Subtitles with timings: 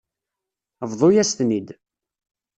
[0.91, 1.67] Bḍu-yas-ten-id.